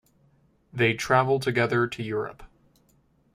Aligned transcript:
They 0.73 0.95
travel 0.95 1.39
together 1.39 1.85
to 1.85 2.01
Europe. 2.01 2.41